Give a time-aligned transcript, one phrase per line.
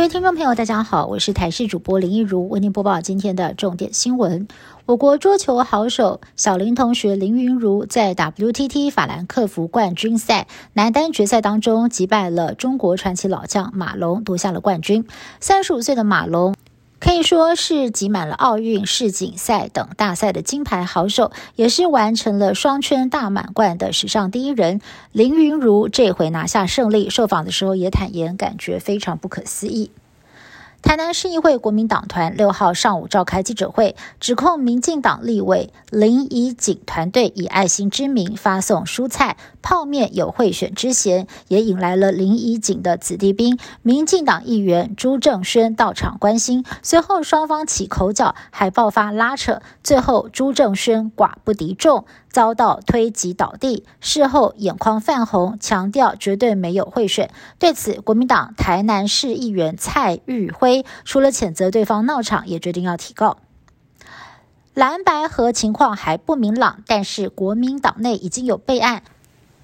[0.00, 4.48] 各位听众朋友，大家好，我是台视主播林一如，为您播报今天的重点新闻。
[4.86, 15.06] 我国桌球好手小林同学林云如在 WTT 法兰克福冠军赛男单决赛当中击败了中国传奇老将马龙，夺下了冠军。
[15.38, 16.54] 三十五岁的马龙。
[17.02, 24.82] 可以说是集满了奥运、世锦赛等大赛的金牌好手，也是完成了双圈大满贯的史上第一人。
[25.10, 29.90] 林云如这回拿下胜利，受访的时候也坦言，感觉非常不可思议。
[30.82, 46.64] 台南市议会国民党团六号上午召开记者会，指控民进党立委林怡景团队以爱心之名发送蔬菜、泡面有贿选之嫌，也引来了林怡景的子弟兵民进党议员朱正轩到场关心。
[46.82, 52.04] 随后双方起口角，还爆发拉扯，最后朱正轩寡不敌众。
[52.32, 57.28] 遭到推挤倒地，事后眼眶泛红，强调绝对没有贿选。
[57.58, 60.69] 对此，国民党台南市议员蔡玉辉
[61.04, 63.38] 除了谴责对方闹场，也决定要提告。
[64.74, 69.02] 蓝白河情况还不明朗，但是国民党内已经有备案。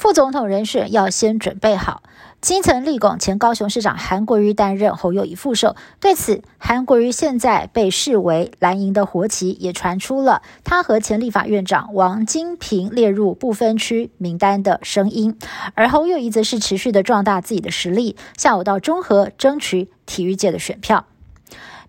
[0.00, 2.02] 副总统人选要先准备好。
[2.40, 5.76] 基层立拱前高雄市长韩国瑜担任侯友谊副手。
[6.00, 15.36] 对此，韩国瑜现在被视为蓝营的活棋，也传出了他和前立法院长王金平列入不分区名单的声音。
[15.74, 21.04] 而侯友谊则是持续的壮大自己的实力，下午到中和争取体育界的选票。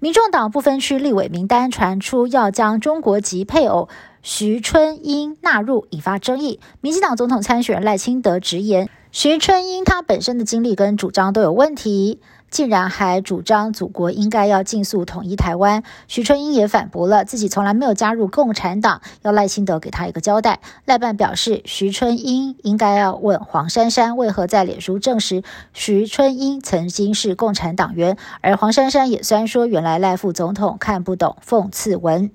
[0.00, 3.88] 民众党不分区立委名单传出要将中国籍配偶。
[4.22, 6.60] 徐春英纳入，引发争议。
[6.82, 15.82] 民进党总统参选人赖清德直言，徐春英她本身的经历跟主张都有问题，竟然还主张祖国应该要尽速统一台湾。
[16.06, 20.60] 徐春英也反驳了，自己从来没有加入共产党，要赖清德给他一个交代。
[20.84, 32.30] 赖办表示，徐春英应该要问黄珊珊，为何在脸书证实徐春英曾经是共产党员，而黄珊珊也虽然说，原来赖副总统看不懂讽刺文。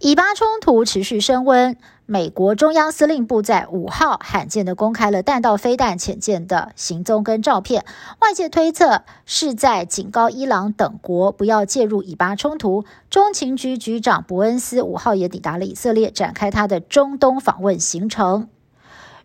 [0.00, 1.76] 以巴冲突持续升温，
[2.06, 7.84] 美国中央司令部在五号罕见的公开了弹道飞弹潜舰的行踪跟照片，
[8.20, 12.84] 外界推测是在警告伊朗等国不要介入以巴冲突。
[13.10, 18.48] 中情局局长伯恩斯五号也抵达了以色列，展开他的中东访问行程。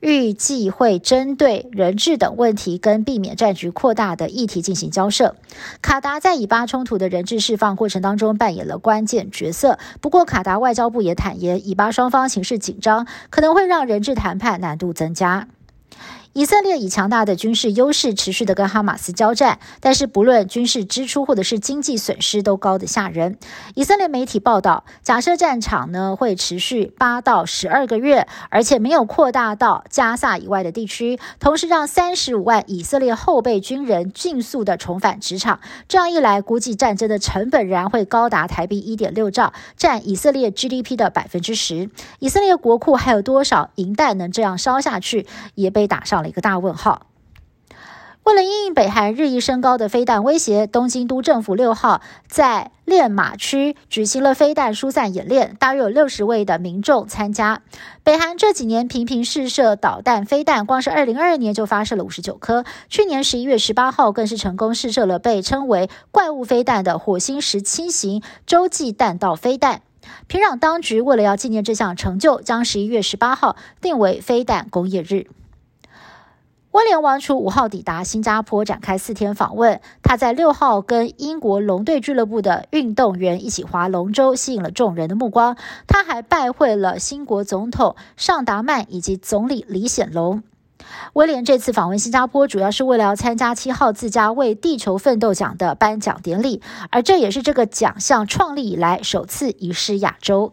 [0.00, 5.34] 预计会针对人质等问题跟避免战局扩大的议题进行交涉。
[5.82, 9.78] 卡达在以巴冲突的人质释放过程当中扮演了关键角色。
[10.00, 15.48] 不过，卡达外交部也坦言，以巴双方形势紧张，可能会让人质谈判难度增加。
[16.34, 23.38] 以色列以强大的军事优势持续的跟哈马斯交战，但是不论军事支出或者是经济损失都高得吓人。
[23.74, 35.58] 以色列媒体报道，假设战场呢会持续八到十二个月，而且没有扩大到加萨以外的地区，同时让三十五万以色列后备军人迅速的重返职场。
[35.88, 41.90] 这样一来，估计战争的成本仍然会高达台币一点六兆，占以色列 GDP 的百分之十。
[42.20, 46.27] 以色列国库还有多少银弹能这样烧下去，也被打上了。
[46.28, 47.06] 一个大问号。
[48.24, 57.62] 为了应北韩日益升高的飞弹威胁，东京都政府六号在练马区举行了飞弹疏散演练，大约有六十位的民众参加。
[58.02, 69.80] 北韩这几年频频试射导弹飞弹，光是二零二二年就发射了五十九颗，去年十一月十八号更是成功试射了被称为“怪物飞弹”的火星十七型洲际弹道飞弹。
[70.26, 75.28] 平壤当局为了要纪念这项成就，将十一月十八号定为飞弹工业日。
[76.70, 79.80] 威廉王储五号抵达新加坡，展开四天访问。
[80.02, 85.56] 他在六号跟英国龙队俱乐部的运动员一起划龙舟，吸引了众人的目光。
[85.86, 90.42] 他还拜会了新国总统尚达曼以及总理李显龙。
[91.14, 100.52] 威廉这次访问新加坡，主要是为了要参加七号自家为地球奋斗奖的颁奖典礼，而这也是这个奖项创立以来首次移师亚洲。